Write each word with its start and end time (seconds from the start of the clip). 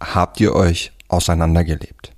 habt 0.00 0.40
ihr 0.40 0.54
euch 0.54 0.92
auseinandergelebt? 1.08 2.12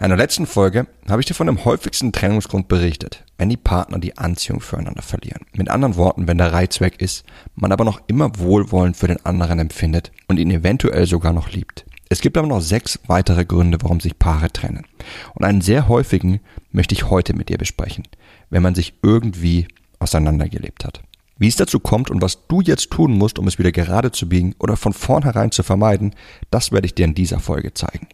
In 0.00 0.08
der 0.08 0.16
letzten 0.16 0.46
Folge 0.46 0.86
habe 1.10 1.20
ich 1.20 1.26
dir 1.26 1.34
von 1.34 1.46
dem 1.46 1.66
häufigsten 1.66 2.10
Trennungsgrund 2.10 2.68
berichtet, 2.68 3.22
wenn 3.36 3.50
die 3.50 3.58
Partner 3.58 3.98
die 3.98 4.16
Anziehung 4.16 4.62
füreinander 4.62 5.02
verlieren. 5.02 5.44
Mit 5.52 5.68
anderen 5.68 5.96
Worten, 5.96 6.26
wenn 6.26 6.38
der 6.38 6.54
Reiz 6.54 6.80
weg 6.80 7.02
ist, 7.02 7.26
man 7.54 7.70
aber 7.70 7.84
noch 7.84 8.00
immer 8.06 8.38
Wohlwollen 8.38 8.94
für 8.94 9.08
den 9.08 9.24
anderen 9.26 9.58
empfindet 9.58 10.10
und 10.26 10.38
ihn 10.38 10.50
eventuell 10.50 11.06
sogar 11.06 11.34
noch 11.34 11.50
liebt. 11.50 11.84
Es 12.08 12.22
gibt 12.22 12.38
aber 12.38 12.48
noch 12.48 12.62
sechs 12.62 12.98
weitere 13.08 13.44
Gründe, 13.44 13.76
warum 13.82 14.00
sich 14.00 14.18
Paare 14.18 14.50
trennen. 14.50 14.86
Und 15.34 15.44
einen 15.44 15.60
sehr 15.60 15.86
häufigen 15.86 16.40
möchte 16.72 16.94
ich 16.94 17.10
heute 17.10 17.34
mit 17.34 17.50
dir 17.50 17.58
besprechen, 17.58 18.08
wenn 18.48 18.62
man 18.62 18.74
sich 18.74 18.94
irgendwie 19.02 19.68
auseinandergelebt 19.98 20.86
hat. 20.86 21.02
Wie 21.40 21.48
es 21.48 21.56
dazu 21.56 21.80
kommt 21.80 22.10
und 22.10 22.20
was 22.20 22.46
du 22.48 22.60
jetzt 22.60 22.90
tun 22.90 23.16
musst, 23.16 23.38
um 23.38 23.48
es 23.48 23.58
wieder 23.58 23.72
gerade 23.72 24.12
zu 24.12 24.28
biegen 24.28 24.54
oder 24.58 24.76
von 24.76 24.92
vornherein 24.92 25.50
zu 25.50 25.62
vermeiden, 25.62 26.14
das 26.50 26.70
werde 26.70 26.84
ich 26.84 26.94
dir 26.94 27.06
in 27.06 27.14
dieser 27.14 27.40
Folge 27.40 27.72
zeigen. 27.72 28.08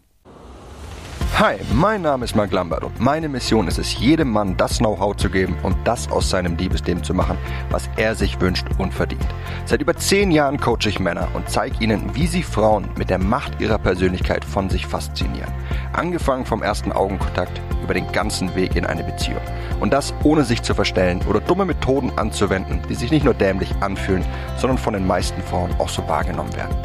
Hi, 1.37 1.57
mein 1.73 2.03
Name 2.03 2.23
ist 2.23 2.37
Mark 2.37 2.53
Lambert 2.53 2.85
und 2.85 3.01
meine 3.01 3.27
Mission 3.27 3.67
ist 3.67 3.79
es, 3.79 3.99
jedem 3.99 4.31
Mann 4.31 4.55
das 4.55 4.77
Know-how 4.77 5.17
zu 5.17 5.29
geben 5.29 5.57
und 5.63 5.75
das 5.83 6.09
aus 6.09 6.29
seinem 6.29 6.55
Liebesleben 6.55 7.03
zu 7.03 7.13
machen, 7.13 7.37
was 7.69 7.89
er 7.97 8.15
sich 8.15 8.39
wünscht 8.39 8.65
und 8.77 8.93
verdient. 8.93 9.27
Seit 9.65 9.81
über 9.81 9.97
zehn 9.97 10.31
Jahren 10.31 10.57
coache 10.57 10.87
ich 10.87 11.01
Männer 11.01 11.27
und 11.33 11.49
zeige 11.49 11.83
ihnen, 11.83 12.15
wie 12.15 12.27
sie 12.27 12.43
Frauen 12.43 12.87
mit 12.97 13.09
der 13.09 13.19
Macht 13.19 13.59
ihrer 13.59 13.77
Persönlichkeit 13.77 14.45
von 14.45 14.69
sich 14.69 14.87
faszinieren. 14.87 15.51
Angefangen 15.93 16.45
vom 16.45 16.63
ersten 16.63 16.91
Augenkontakt 16.91 17.61
über 17.83 17.93
den 17.93 18.11
ganzen 18.11 18.53
Weg 18.55 18.75
in 18.75 18.85
eine 18.85 19.03
Beziehung. 19.03 19.41
Und 19.79 19.93
das 19.93 20.13
ohne 20.23 20.43
sich 20.43 20.61
zu 20.61 20.73
verstellen 20.73 21.21
oder 21.29 21.39
dumme 21.39 21.65
Methoden 21.65 22.11
anzuwenden, 22.17 22.81
die 22.89 22.95
sich 22.95 23.11
nicht 23.11 23.23
nur 23.23 23.33
dämlich 23.33 23.73
anfühlen, 23.79 24.25
sondern 24.57 24.77
von 24.77 24.93
den 24.93 25.07
meisten 25.07 25.41
Frauen 25.43 25.73
auch 25.79 25.89
so 25.89 26.07
wahrgenommen 26.07 26.55
werden. 26.55 26.75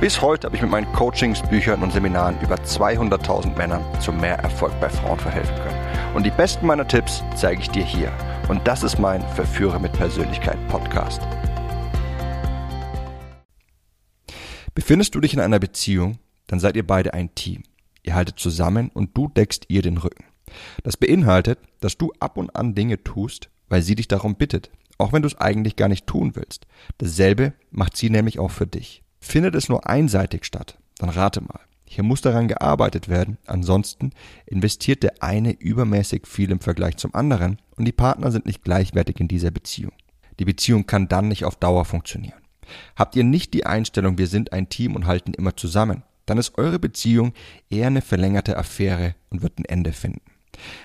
Bis 0.00 0.20
heute 0.20 0.46
habe 0.46 0.56
ich 0.56 0.62
mit 0.62 0.70
meinen 0.70 0.92
Coachings, 0.92 1.42
Büchern 1.42 1.82
und 1.82 1.92
Seminaren 1.92 2.38
über 2.42 2.56
200.000 2.56 3.56
Männern 3.56 3.84
zu 4.00 4.12
mehr 4.12 4.38
Erfolg 4.38 4.78
bei 4.80 4.88
Frauen 4.88 5.18
verhelfen 5.18 5.54
können. 5.56 6.14
Und 6.14 6.24
die 6.24 6.30
besten 6.30 6.66
meiner 6.66 6.86
Tipps 6.86 7.22
zeige 7.36 7.62
ich 7.62 7.70
dir 7.70 7.84
hier. 7.84 8.12
Und 8.48 8.66
das 8.66 8.82
ist 8.82 8.98
mein 8.98 9.22
Verführer 9.28 9.78
mit 9.78 9.92
Persönlichkeit 9.92 10.58
Podcast. 10.68 11.22
Befindest 14.74 15.14
du 15.14 15.20
dich 15.20 15.34
in 15.34 15.40
einer 15.40 15.58
Beziehung, 15.58 16.18
dann 16.46 16.58
seid 16.58 16.76
ihr 16.76 16.86
beide 16.86 17.14
ein 17.14 17.34
Team. 17.34 17.62
Ihr 18.02 18.14
haltet 18.14 18.38
zusammen 18.38 18.90
und 18.90 19.16
du 19.16 19.28
deckst 19.28 19.66
ihr 19.68 19.82
den 19.82 19.98
Rücken. 19.98 20.24
Das 20.82 20.96
beinhaltet, 20.96 21.58
dass 21.80 21.96
du 21.96 22.12
ab 22.18 22.36
und 22.36 22.54
an 22.56 22.74
Dinge 22.74 23.02
tust, 23.02 23.50
weil 23.68 23.82
sie 23.82 23.94
dich 23.94 24.08
darum 24.08 24.36
bittet, 24.36 24.70
auch 24.98 25.12
wenn 25.12 25.22
du 25.22 25.28
es 25.28 25.36
eigentlich 25.36 25.76
gar 25.76 25.88
nicht 25.88 26.06
tun 26.06 26.34
willst. 26.34 26.66
Dasselbe 26.98 27.52
macht 27.70 27.96
sie 27.96 28.10
nämlich 28.10 28.38
auch 28.38 28.50
für 28.50 28.66
dich. 28.66 29.02
Findet 29.20 29.54
es 29.54 29.68
nur 29.68 29.86
einseitig 29.88 30.44
statt, 30.44 30.78
dann 30.98 31.10
rate 31.10 31.40
mal. 31.40 31.60
Hier 31.84 32.04
muss 32.04 32.20
daran 32.20 32.46
gearbeitet 32.46 33.08
werden, 33.08 33.36
ansonsten 33.46 34.12
investiert 34.46 35.02
der 35.02 35.22
eine 35.22 35.52
übermäßig 35.52 36.26
viel 36.26 36.52
im 36.52 36.60
Vergleich 36.60 36.96
zum 36.96 37.14
anderen 37.14 37.58
und 37.76 37.84
die 37.84 37.92
Partner 37.92 38.30
sind 38.30 38.46
nicht 38.46 38.62
gleichwertig 38.62 39.18
in 39.18 39.26
dieser 39.26 39.50
Beziehung. 39.50 39.92
Die 40.38 40.44
Beziehung 40.44 40.86
kann 40.86 41.08
dann 41.08 41.26
nicht 41.26 41.44
auf 41.44 41.56
Dauer 41.56 41.84
funktionieren. 41.84 42.40
Habt 42.94 43.16
ihr 43.16 43.24
nicht 43.24 43.52
die 43.54 43.66
Einstellung, 43.66 44.18
wir 44.18 44.28
sind 44.28 44.52
ein 44.52 44.68
Team 44.68 44.94
und 44.94 45.06
halten 45.06 45.34
immer 45.34 45.56
zusammen, 45.56 46.04
dann 46.30 46.38
ist 46.38 46.56
eure 46.56 46.78
Beziehung 46.78 47.32
eher 47.68 47.88
eine 47.88 48.02
verlängerte 48.02 48.56
Affäre 48.56 49.14
und 49.30 49.42
wird 49.42 49.58
ein 49.58 49.64
Ende 49.64 49.92
finden. 49.92 50.22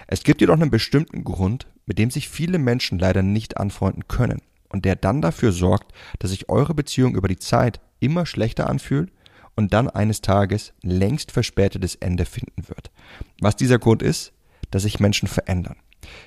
Es 0.08 0.24
gibt 0.24 0.42
jedoch 0.42 0.56
einen 0.56 0.72
bestimmten 0.72 1.24
Grund, 1.24 1.68
mit 1.86 2.00
dem 2.00 2.10
sich 2.10 2.30
viele 2.30 2.58
Menschen 2.58 3.00
leider 3.00 3.22
nicht 3.22 3.58
anfreunden 3.58 4.08
können 4.08 4.42
und 4.70 4.86
der 4.86 4.96
dann 4.96 5.22
dafür 5.22 5.52
sorgt, 5.52 5.94
dass 6.20 6.32
sich 6.32 6.50
eure 6.50 6.74
Beziehung 6.74 7.16
über 7.16 7.28
die 7.28 7.38
Zeit 7.38 7.80
immer 8.00 8.26
schlechter 8.26 8.70
anfühlt 8.70 9.12
und 9.56 9.72
dann 9.72 9.90
eines 9.90 10.22
Tages 10.22 10.74
längst 10.82 11.32
verspätetes 11.32 11.96
Ende 11.96 12.26
finden 12.26 12.68
wird. 12.68 12.92
Was 13.40 13.56
dieser 13.56 13.80
Grund 13.80 14.02
ist, 14.02 14.34
dass 14.72 14.84
sich 14.84 15.00
Menschen 15.00 15.28
verändern. 15.28 15.78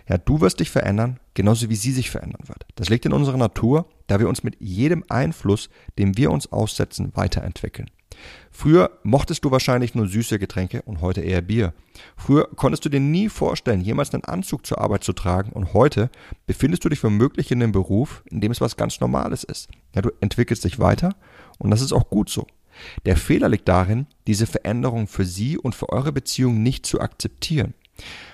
Ja, 0.08 0.19
du 0.19 0.41
wirst 0.41 0.60
dich 0.60 0.70
verändern, 0.70 1.20
genauso 1.34 1.69
wie 1.70 1.76
sie 1.76 1.93
sich 1.93 2.10
verändern 2.10 2.48
wird. 2.48 2.66
Das 2.76 2.88
liegt 2.88 3.04
in 3.06 3.12
unserer 3.12 3.37
Natur, 3.37 3.88
da 4.06 4.19
wir 4.19 4.28
uns 4.28 4.43
mit 4.43 4.56
jedem 4.60 5.04
Einfluss, 5.09 5.70
dem 5.98 6.16
wir 6.16 6.31
uns 6.31 6.50
aussetzen, 6.50 7.12
weiterentwickeln. 7.14 7.91
Früher 8.51 8.91
mochtest 9.03 9.45
du 9.45 9.51
wahrscheinlich 9.51 9.95
nur 9.95 10.09
süße 10.09 10.39
Getränke 10.39 10.83
und 10.83 11.01
heute 11.01 11.21
eher 11.21 11.43
Bier. 11.43 11.75
Früher 12.17 12.49
konntest 12.56 12.84
du 12.84 12.89
dir 12.89 13.01
nie 13.01 13.29
vorstellen, 13.29 13.81
jemals 13.81 14.12
einen 14.12 14.25
Anzug 14.25 14.67
zur 14.67 14.81
Arbeit 14.81 15.05
zu 15.05 15.12
tragen 15.12 15.53
und 15.53 15.75
heute 15.75 16.11
befindest 16.47 16.84
du 16.84 16.89
dich 16.89 17.03
womöglich 17.05 17.51
in 17.51 17.62
einem 17.62 17.73
Beruf, 17.73 18.23
in 18.31 18.41
dem 18.41 18.51
es 18.51 18.61
was 18.61 18.77
ganz 18.77 19.01
Normales 19.01 19.45
ist. 19.45 19.69
Ja, 19.95 20.03
du 20.03 20.11
entwickelst 20.21 20.65
dich 20.65 20.79
weiter 20.79 21.15
und 21.59 21.71
das 21.71 21.81
ist 21.81 21.93
auch 21.93 22.11
gut 22.11 22.31
so. 22.31 22.47
Der 23.06 23.17
Fehler 23.17 23.49
liegt 23.49 23.69
darin, 23.69 24.06
diese 24.27 24.47
Veränderung 24.47 25.06
für 25.06 25.25
sie 25.25 25.59
und 25.59 25.75
für 25.75 25.89
eure 25.89 26.12
Beziehung 26.12 26.62
nicht 26.62 26.87
zu 26.87 27.00
akzeptieren. 27.00 27.75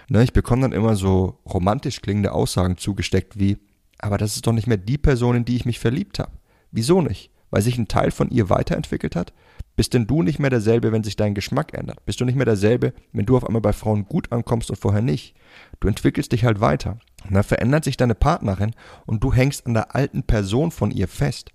Ne, 0.09 0.23
ich 0.23 0.33
bekomme 0.33 0.63
dann 0.63 0.73
immer 0.73 0.97
so 0.97 1.39
romantisch 1.47 2.03
klingende 2.03 2.33
Aussagen 2.33 2.77
zugesteckt 2.77 3.39
wie, 3.39 3.59
aber 3.99 4.19
das 4.19 4.37
ist 4.37 4.47
doch 4.47 4.53
nicht 4.53 4.67
mehr 4.67 4.77
die 4.77 4.99
Person, 4.99 5.37
in 5.37 5.45
die 5.45 5.57
ich 5.57 5.65
mich 5.65 5.79
verliebt 5.79 6.19
habe. 6.19 6.33
Wieso 6.71 7.01
nicht? 7.01 7.31
Weil 7.51 7.63
sich 7.63 7.79
ein 7.79 7.89
Teil 7.89 8.11
von 8.11 8.31
ihr 8.31 8.51
weiterentwickelt 8.51 9.17
hat? 9.17 9.33
Bist 9.77 9.93
denn 9.93 10.07
du 10.07 10.23
nicht 10.23 10.39
mehr 10.39 10.51
derselbe, 10.51 10.93
wenn 10.93 11.03
sich 11.03 11.17
dein 11.17 11.35
Geschmack 11.35 11.75
ändert? 11.75 12.05
Bist 12.07 12.21
du 12.21 12.25
nicht 12.25 12.37
mehr 12.37 12.45
derselbe, 12.45 12.93
wenn 13.13 13.27
du 13.27 13.37
auf 13.37 13.45
einmal 13.45 13.63
bei 13.63 13.73
Frauen 13.73 14.07
gut 14.07 14.31
ankommst 14.31 14.71
und 14.71 14.77
vorher 14.77 15.03
nicht? 15.03 15.35
Du 15.81 15.89
entwickelst 15.89 16.33
dich 16.33 16.45
halt 16.45 16.61
weiter. 16.61 16.99
Und 17.27 17.35
dann 17.35 17.43
verändert 17.43 17.85
sich 17.85 17.97
deine 17.97 18.15
Partnerin 18.15 18.75
und 19.07 19.25
du 19.25 19.33
hängst 19.33 19.67
an 19.67 19.75
der 19.75 19.95
alten 19.95 20.23
Person 20.23 20.71
von 20.71 20.91
ihr 20.91 21.09
fest. 21.09 21.51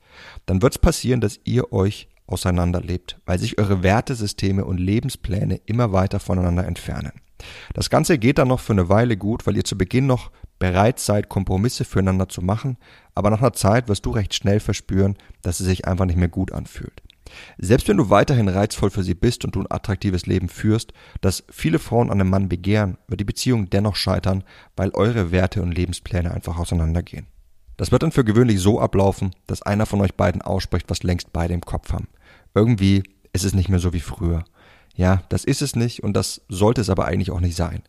Dann 0.45 0.61
wird's 0.61 0.79
passieren, 0.79 1.21
dass 1.21 1.39
ihr 1.45 1.71
euch 1.71 2.09
auseinanderlebt, 2.27 3.19
weil 3.25 3.39
sich 3.39 3.57
eure 3.57 3.83
Wertesysteme 3.83 4.65
und 4.65 4.79
Lebenspläne 4.79 5.61
immer 5.65 5.93
weiter 5.93 6.19
voneinander 6.19 6.65
entfernen. 6.65 7.13
Das 7.73 7.89
Ganze 7.89 8.17
geht 8.17 8.37
dann 8.37 8.49
noch 8.49 8.59
für 8.59 8.73
eine 8.73 8.89
Weile 8.89 9.15
gut, 9.15 9.47
weil 9.47 9.55
ihr 9.55 9.63
zu 9.63 9.77
Beginn 9.77 10.07
noch 10.07 10.31
bereit 10.59 10.99
seid, 10.99 11.29
Kompromisse 11.29 11.85
füreinander 11.85 12.27
zu 12.27 12.41
machen, 12.41 12.77
aber 13.15 13.29
nach 13.29 13.39
einer 13.41 13.53
Zeit 13.53 13.87
wirst 13.87 14.05
du 14.05 14.11
recht 14.11 14.33
schnell 14.33 14.59
verspüren, 14.59 15.15
dass 15.41 15.61
es 15.61 15.65
sich 15.65 15.87
einfach 15.87 16.05
nicht 16.05 16.17
mehr 16.17 16.27
gut 16.27 16.51
anfühlt. 16.51 17.01
Selbst 17.57 17.87
wenn 17.87 17.97
du 17.97 18.09
weiterhin 18.09 18.47
reizvoll 18.47 18.89
für 18.89 19.03
sie 19.03 19.15
bist 19.15 19.45
und 19.45 19.55
du 19.55 19.61
ein 19.61 19.71
attraktives 19.71 20.25
Leben 20.25 20.49
führst, 20.49 20.93
das 21.21 21.43
viele 21.49 21.79
Frauen 21.79 22.09
an 22.09 22.19
einem 22.19 22.29
Mann 22.29 22.49
begehren, 22.49 22.97
wird 23.07 23.19
die 23.19 23.25
Beziehung 23.25 23.69
dennoch 23.69 23.95
scheitern, 23.95 24.43
weil 24.75 24.91
eure 24.91 25.31
Werte 25.31 25.61
und 25.61 25.71
Lebenspläne 25.71 26.31
einfach 26.31 26.57
auseinandergehen. 26.57 27.27
Das 27.77 27.91
wird 27.91 28.03
dann 28.03 28.11
für 28.11 28.25
gewöhnlich 28.25 28.59
so 28.59 28.81
ablaufen, 28.81 29.31
dass 29.47 29.61
einer 29.61 29.85
von 29.85 30.01
euch 30.01 30.15
beiden 30.15 30.41
ausspricht, 30.41 30.89
was 30.89 31.03
längst 31.03 31.31
beide 31.31 31.53
im 31.53 31.61
Kopf 31.61 31.93
haben. 31.93 32.09
Irgendwie 32.53 33.03
ist 33.31 33.45
es 33.45 33.53
nicht 33.53 33.69
mehr 33.69 33.79
so 33.79 33.93
wie 33.93 34.01
früher. 34.01 34.43
Ja, 34.95 35.23
das 35.29 35.45
ist 35.45 35.61
es 35.61 35.77
nicht 35.77 36.03
und 36.03 36.11
das 36.13 36.41
sollte 36.49 36.81
es 36.81 36.89
aber 36.89 37.05
eigentlich 37.05 37.31
auch 37.31 37.39
nicht 37.39 37.55
sein. 37.55 37.83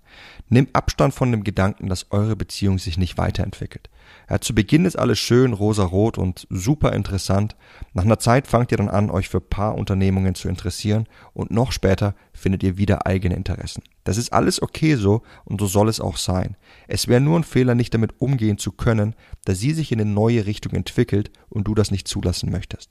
Nimm 0.49 0.69
Abstand 0.73 1.13
von 1.13 1.33
dem 1.33 1.43
Gedanken, 1.43 1.89
dass 1.89 2.13
eure 2.13 2.37
Beziehung 2.37 2.79
sich 2.79 2.99
nicht 2.99 3.19
weiterentwickelt. 3.19 3.91
Ja, 4.29 4.41
zu 4.41 4.55
Beginn 4.55 4.85
ist 4.85 4.97
alles 4.97 5.19
schön, 5.19 5.53
rosarot 5.53 6.17
und 6.17 6.47
super 6.51 6.93
interessant. 6.93 7.57
Nach 7.95 8.05
einer 8.05 8.19
Zeit 8.19 8.47
fangt 8.47 8.71
ihr 8.71 8.79
dann 8.79 8.89
an, 8.89 9.11
euch 9.11 9.29
für 9.29 9.41
Paarunternehmungen 9.41 10.35
zu 10.35 10.49
interessieren 10.49 11.07
und 11.33 11.51
noch 11.51 11.73
später 11.73 12.15
findet 12.33 12.63
ihr 12.63 12.79
wieder 12.79 13.07
eigene 13.07 13.35
Interessen. 13.35 13.83
Das 14.05 14.17
ist 14.17 14.33
alles 14.33 14.63
okay 14.63 14.95
so 14.95 15.23
und 15.45 15.61
so 15.61 15.67
soll 15.67 15.89
es 15.89 16.01
auch 16.01 16.17
sein. 16.17 16.57
Es 16.89 17.09
wäre 17.09 17.21
nur 17.21 17.39
ein 17.39 17.45
Fehler, 17.45 17.75
nicht 17.75 17.93
damit 17.93 18.21
umgehen 18.21 18.57
zu 18.57 18.73
können, 18.73 19.15
da 19.45 19.55
sie 19.55 19.73
sich 19.73 19.93
in 19.93 20.01
eine 20.01 20.11
neue 20.11 20.47
Richtung 20.47 20.73
entwickelt 20.75 21.31
und 21.49 21.67
du 21.67 21.75
das 21.75 21.91
nicht 21.91 22.09
zulassen 22.09 22.51
möchtest. 22.51 22.91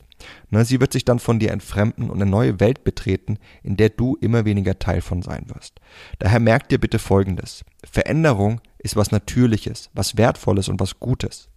Na, 0.50 0.64
sie 0.66 0.80
wird 0.80 0.94
sich 0.94 1.06
dann 1.06 1.19
von 1.19 1.40
dir 1.40 1.52
entfremden 1.52 2.09
und 2.09 2.22
eine 2.22 2.30
neue 2.30 2.59
Welt 2.59 2.84
betreten, 2.84 3.38
in 3.64 3.78
der 3.78 3.90
du 3.90 4.18
immer 4.22 4.46
weniger 4.46 4.78
Teil 4.78 5.02
von 5.02 5.22
sein 5.22 5.46
wirst. 5.48 5.80
Daher 6.19 6.40
merkt 6.40 6.72
dir 6.72 6.80
bitte 6.80 7.00
Folgendes. 7.00 7.64
Veränderung 7.90 8.62
ist 8.79 8.95
was 8.95 9.12
Natürliches, 9.12 9.90
was 9.94 10.17
Wertvolles 10.17 10.67
und 10.69 10.79
was 10.79 11.00
Gutes. 11.00 11.50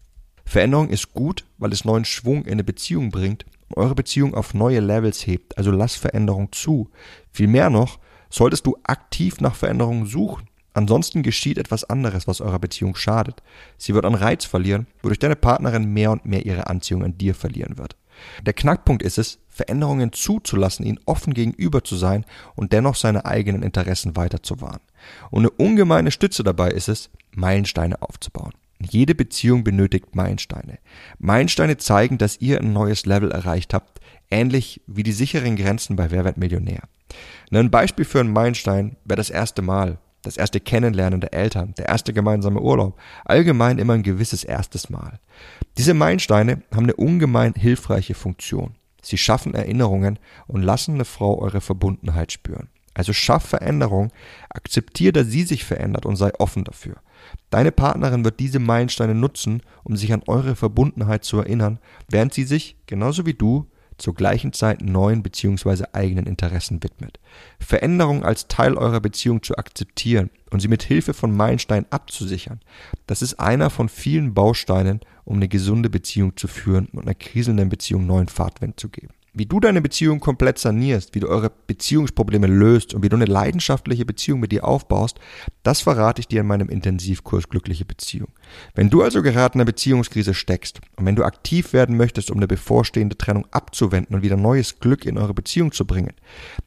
Veränderung 0.45 0.91
ist 0.91 1.15
gut, 1.15 1.45
weil 1.59 1.73
es 1.73 1.85
neuen 1.85 2.05
Schwung 2.05 2.45
in 2.45 2.53
eine 2.53 2.65
Beziehung 2.65 3.11
bringt 3.11 3.47
und 3.69 3.77
eure 3.77 3.95
Beziehung 3.95 4.35
auf 4.35 4.55
neue 4.55 4.81
Levels 4.81 5.27
hebt, 5.27 5.57
also 5.57 5.71
lass 5.71 5.95
Veränderung 5.95 6.53
zu. 6.53 6.91
Vielmehr 7.31 7.71
noch, 7.71 7.99
solltest 8.29 8.67
du 8.67 8.77
aktiv 8.83 9.41
nach 9.41 9.55
Veränderungen 9.55 10.07
suchen. 10.07 10.49
Ansonsten 10.75 11.23
geschieht 11.23 11.59
etwas 11.59 11.85
anderes, 11.85 12.27
was 12.27 12.41
eurer 12.41 12.59
Beziehung 12.59 12.95
schadet. 12.95 13.43
Sie 13.77 13.95
wird 13.95 14.07
an 14.07 14.15
Reiz 14.15 14.45
verlieren, 14.45 14.87
wodurch 15.03 15.19
deine 15.19 15.37
Partnerin 15.37 15.93
mehr 15.93 16.11
und 16.11 16.25
mehr 16.25 16.47
ihre 16.47 16.67
Anziehung 16.67 17.05
an 17.05 17.19
dir 17.19 17.35
verlieren 17.35 17.77
wird. 17.77 17.97
Der 18.45 18.53
Knackpunkt 18.53 19.03
ist 19.03 19.19
es, 19.19 19.39
Veränderungen 19.49 20.13
zuzulassen, 20.13 20.87
ihnen 20.87 21.01
offen 21.05 21.35
gegenüber 21.35 21.85
zu 21.85 21.97
sein 21.97 22.25
und 22.55 22.73
dennoch 22.73 22.97
seine 22.97 23.27
eigenen 23.27 23.63
Interessen 23.63 24.17
weiterzuwahren. 24.17 24.81
Und 25.31 25.41
eine 25.41 25.51
ungemeine 25.51 26.11
Stütze 26.11 26.43
dabei 26.43 26.71
ist 26.71 26.89
es, 26.89 27.11
Meilensteine 27.35 28.01
aufzubauen. 28.01 28.53
Jede 28.81 29.15
Beziehung 29.15 29.63
benötigt 29.63 30.17
Meilensteine. 30.17 30.79
Meilensteine 31.19 31.77
zeigen, 31.77 32.19
dass 32.19 32.41
ihr 32.41 32.61
ein 32.61 32.73
neues 32.73 33.07
Level 33.07 33.31
erreicht 33.31 33.75
habt, 33.75 34.01
ähnlich 34.31 34.81
wie 34.87 35.03
die 35.03 35.13
sicheren 35.13 35.57
Grenzen 35.57 35.97
bei 35.97 36.11
Wer 36.11 36.25
wird 36.25 36.39
Millionär. 36.39 36.83
Ein 37.51 37.71
Beispiel 37.71 38.05
für 38.05 38.21
einen 38.21 38.33
Meilenstein 38.33 38.97
wäre 39.05 39.19
das 39.19 39.31
erste 39.31 39.63
Mal, 39.63 39.99
das 40.23 40.37
erste 40.37 40.61
Kennenlernen 40.61 41.21
der 41.21 41.35
Eltern, 41.35 41.75
der 41.77 41.89
erste 41.89 42.13
gemeinsame 42.13 42.61
Urlaub, 42.61 42.99
allgemein 43.25 43.79
immer 43.79 43.95
ein 43.95 44.03
gewisses 44.03 44.45
erstes 44.45 44.89
Mal. 44.89 45.19
Diese 45.79 45.95
Meilensteine 45.95 46.63
haben 46.75 46.85
eine 46.85 46.97
ungemein 46.97 47.55
hilfreiche 47.55 48.15
Funktion. 48.15 48.77
Sie 49.03 49.19
schaffen 49.19 49.55
Erinnerungen 49.55 50.19
und 50.47 50.63
lassen 50.63 50.95
eine 50.95 51.05
Frau 51.05 51.41
eure 51.41 51.61
Verbundenheit 51.61 52.33
spüren. 52.33 52.69
Also 52.95 53.13
schaff 53.13 53.45
Veränderung, 53.45 54.13
akzeptier, 54.51 55.13
dass 55.13 55.27
sie 55.27 55.43
sich 55.43 55.65
verändert 55.65 56.07
und 56.07 56.17
sei 56.17 56.31
offen 56.39 56.65
dafür. 56.65 56.97
Deine 57.51 57.73
Partnerin 57.73 58.25
wird 58.25 58.39
diese 58.39 58.59
Meilensteine 58.59 59.15
nutzen, 59.15 59.63
um 59.83 59.97
sich 59.97 60.13
an 60.13 60.23
eure 60.27 60.57
Verbundenheit 60.57 61.25
zu 61.25 61.39
erinnern, 61.39 61.79
während 62.09 62.35
sie 62.35 62.45
sich, 62.45 62.77
genauso 62.87 63.25
wie 63.25 63.35
du, 63.35 63.67
zur 63.99 64.15
gleichen 64.15 64.53
Zeit 64.53 64.83
neuen 64.83 65.23
bzw. 65.23 65.85
eigenen 65.93 66.27
Interessen 66.27 66.83
widmet. 66.83 67.19
Veränderung 67.59 68.25
als 68.25 68.49
Teil 68.49 68.75
eurer 68.75 69.01
Beziehung 69.01 69.43
zu 69.43 69.57
akzeptieren 69.57 70.31
und 70.51 70.61
sie 70.61 70.69
mit 70.69 70.83
Hilfe 70.83 71.15
von 71.15 71.37
Meilensteinen 71.37 71.87
abzusichern, 71.91 72.61
das 73.07 73.23
ist 73.23 73.41
einer 73.41 73.71
von 73.71 73.89
vielen 73.89 74.35
Bausteinen, 74.35 75.01
um 75.25 75.37
eine 75.37 75.49
gesunde 75.49 75.91
Beziehung 75.91 76.37
zu 76.37 76.49
führen 76.49 76.87
und 76.93 77.03
einer 77.03 77.15
kriselnden 77.15 77.69
Beziehung 77.69 78.07
neuen 78.07 78.29
Fahrtwind 78.29 78.79
zu 78.79 78.89
geben. 78.89 79.15
Wie 79.35 79.47
du 79.47 79.61
deine 79.61 79.81
Beziehung 79.81 80.21
komplett 80.21 80.59
sanierst, 80.59 81.15
wie 81.15 81.21
du 81.21 81.29
eure 81.29 81.51
Beziehungsprobleme 81.67 82.47
löst 82.47 82.93
und 82.93 83.03
wie 83.03 83.09
du 83.09 83.17
eine 83.17 83.25
leidenschaftliche 83.25 84.05
Beziehung 84.05 84.41
mit 84.41 84.53
dir 84.53 84.65
aufbaust, 84.65 85.19
das 85.63 85.81
verrate 85.81 86.21
ich 86.21 86.29
dir 86.29 86.43
in 86.43 86.47
meinem 86.47 86.69
Intensivkurs 86.69 87.49
Glückliche 87.49 87.87
Beziehung. 87.87 88.29
Wenn 88.75 88.91
du 88.91 89.01
also 89.01 89.23
gerade 89.23 89.55
in 89.55 89.61
einer 89.63 89.65
Beziehungskrise 89.65 90.35
steckst 90.35 90.83
und 90.97 91.07
wenn 91.07 91.17
du 91.17 91.25
aktiv 91.25 91.73
werden 91.73 91.97
möchtest, 91.97 92.31
um 92.31 92.37
eine 92.37 92.47
bevorstehende 92.47 93.17
Trennung 93.17 93.47
abzuwenden 93.53 94.15
und 94.15 94.23
wieder 94.23 94.37
neues 94.37 94.81
Glück 94.81 95.07
in 95.07 95.17
eure 95.17 95.33
Beziehung 95.33 95.73
zu 95.73 95.87
bringen, 95.87 96.13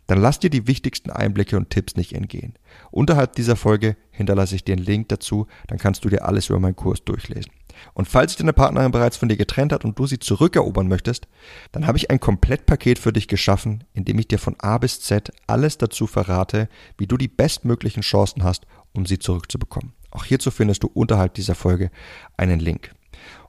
dann 0.08 0.20
lass 0.20 0.40
dir 0.40 0.50
die 0.50 0.66
wichtigsten 0.66 1.12
Einblicke 1.12 1.58
und 1.58 1.70
Tipps 1.70 1.96
nicht 1.96 2.14
entgehen. 2.14 2.56
Unterhalb 2.90 3.34
dieser 3.34 3.58
Folge 3.58 3.96
hinterlasse 4.10 4.56
ich 4.56 4.64
dir 4.64 4.74
einen 4.74 4.86
Link 4.86 5.10
dazu, 5.10 5.46
dann 5.68 5.78
kannst 5.78 6.04
du 6.04 6.10
dir 6.10 6.26
alles 6.26 6.50
über 6.50 6.60
meinen 6.60 6.76
Kurs 6.76 7.04
durchlesen. 7.04 7.52
Und 7.94 8.08
falls 8.08 8.32
sich 8.32 8.38
deine 8.38 8.54
Partnerin 8.54 8.92
bereits 8.92 9.18
von 9.18 9.30
dir 9.30 9.38
getrennt 9.38 9.72
hat 9.72 9.86
und 9.86 9.98
du 9.98 10.06
sie 10.06 10.20
zurückerobern 10.20 10.88
möchtest, 10.88 11.28
dann 11.72 11.88
habe 11.88 11.98
ich 11.98 12.10
ein 12.12 12.20
Komplettpaket 12.20 13.00
für 13.00 13.14
dich 13.14 13.28
geschaffen, 13.28 13.84
in 13.94 14.06
dem 14.06 14.20
ich 14.20 14.28
dir 14.28 14.40
von 14.40 14.56
A 14.60 14.78
bis 14.78 15.02
Z 15.02 15.32
alles 15.48 15.78
dazu 15.78 16.08
verrate, 16.08 16.70
wie 16.98 17.08
du 17.08 17.18
die 17.18 17.28
bestmöglichen 17.28 18.02
Chancen 18.02 18.44
hast, 18.44 18.66
um 18.94 19.06
sie 19.06 19.20
zurückzubekommen. 19.20 19.94
Auch 20.12 20.26
hierzu 20.26 20.52
findest 20.52 20.84
du 20.84 20.88
unterhalb 20.94 21.34
dieser 21.34 21.56
Folge 21.56 21.92
einen 22.38 22.60
Link. 22.60 22.92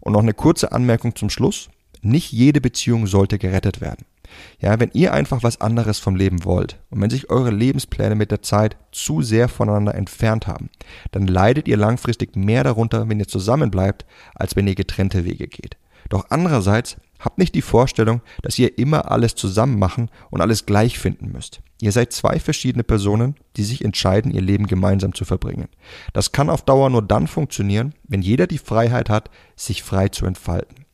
Und 0.00 0.12
noch 0.12 0.22
eine 0.22 0.34
kurze 0.34 0.72
Anmerkung 0.72 1.14
zum 1.14 1.30
Schluss. 1.30 1.68
Nicht 2.02 2.32
jede 2.32 2.60
Beziehung 2.60 3.06
sollte 3.06 3.38
gerettet 3.38 3.80
werden. 3.80 4.04
Ja, 4.60 4.80
wenn 4.80 4.90
ihr 4.92 5.12
einfach 5.12 5.42
was 5.42 5.60
anderes 5.60 5.98
vom 5.98 6.16
Leben 6.16 6.44
wollt 6.44 6.78
und 6.90 7.00
wenn 7.00 7.10
sich 7.10 7.30
eure 7.30 7.50
Lebenspläne 7.50 8.14
mit 8.14 8.30
der 8.30 8.42
Zeit 8.42 8.76
zu 8.92 9.22
sehr 9.22 9.48
voneinander 9.48 9.94
entfernt 9.94 10.46
haben, 10.46 10.70
dann 11.12 11.26
leidet 11.26 11.68
ihr 11.68 11.76
langfristig 11.76 12.36
mehr 12.36 12.64
darunter, 12.64 13.08
wenn 13.08 13.20
ihr 13.20 13.28
zusammenbleibt, 13.28 14.06
als 14.34 14.56
wenn 14.56 14.66
ihr 14.66 14.74
getrennte 14.74 15.24
Wege 15.24 15.48
geht. 15.48 15.76
Doch 16.08 16.26
andererseits 16.30 16.96
habt 17.18 17.38
nicht 17.38 17.54
die 17.54 17.62
Vorstellung, 17.62 18.20
dass 18.42 18.58
ihr 18.58 18.78
immer 18.78 19.10
alles 19.10 19.34
zusammen 19.34 19.78
machen 19.78 20.10
und 20.30 20.40
alles 20.40 20.66
gleich 20.66 20.98
finden 20.98 21.32
müsst. 21.32 21.60
Ihr 21.80 21.92
seid 21.92 22.12
zwei 22.12 22.38
verschiedene 22.38 22.84
Personen, 22.84 23.36
die 23.56 23.64
sich 23.64 23.84
entscheiden, 23.84 24.32
ihr 24.32 24.40
Leben 24.40 24.66
gemeinsam 24.66 25.14
zu 25.14 25.24
verbringen. 25.24 25.68
Das 26.12 26.32
kann 26.32 26.50
auf 26.50 26.62
Dauer 26.62 26.90
nur 26.90 27.02
dann 27.02 27.26
funktionieren, 27.26 27.94
wenn 28.04 28.22
jeder 28.22 28.46
die 28.46 28.58
Freiheit 28.58 29.10
hat, 29.10 29.30
sich 29.56 29.82
frei 29.82 30.08
zu 30.08 30.26
entfalten. 30.26 30.85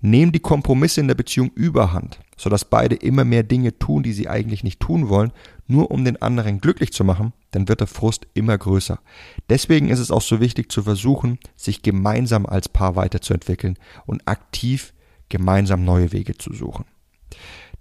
Nehmen 0.00 0.32
die 0.32 0.40
Kompromisse 0.40 1.00
in 1.00 1.08
der 1.08 1.14
Beziehung 1.14 1.50
überhand, 1.54 2.20
sodass 2.36 2.64
beide 2.64 2.96
immer 2.96 3.24
mehr 3.24 3.42
Dinge 3.42 3.78
tun, 3.78 4.02
die 4.02 4.12
sie 4.12 4.28
eigentlich 4.28 4.64
nicht 4.64 4.80
tun 4.80 5.08
wollen, 5.08 5.32
nur 5.66 5.90
um 5.90 6.04
den 6.04 6.20
anderen 6.20 6.60
glücklich 6.60 6.92
zu 6.92 7.04
machen, 7.04 7.32
dann 7.50 7.68
wird 7.68 7.80
der 7.80 7.86
Frust 7.86 8.26
immer 8.34 8.56
größer. 8.56 9.00
Deswegen 9.48 9.88
ist 9.88 9.98
es 9.98 10.10
auch 10.10 10.22
so 10.22 10.40
wichtig 10.40 10.70
zu 10.70 10.82
versuchen, 10.82 11.38
sich 11.56 11.82
gemeinsam 11.82 12.46
als 12.46 12.68
Paar 12.68 12.96
weiterzuentwickeln 12.96 13.78
und 14.06 14.26
aktiv 14.26 14.92
gemeinsam 15.28 15.84
neue 15.84 16.12
Wege 16.12 16.36
zu 16.36 16.52
suchen. 16.52 16.84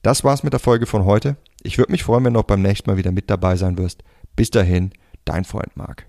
Das 0.02 0.24
war's 0.24 0.44
mit 0.44 0.54
der 0.54 0.60
Folge 0.60 0.86
von 0.86 1.06
heute. 1.06 1.38
Ich 1.64 1.78
würde 1.78 1.92
mich 1.92 2.04
freuen, 2.04 2.26
wenn 2.26 2.34
du 2.34 2.40
auch 2.40 2.44
beim 2.44 2.62
nächsten 2.62 2.90
Mal 2.90 2.98
wieder 2.98 3.12
mit 3.12 3.30
dabei 3.30 3.56
sein 3.56 3.78
wirst. 3.78 4.04
Bis 4.36 4.52
dahin, 4.52 4.92
dein 5.26 5.46
Freund 5.46 5.76
Marc. 5.76 6.06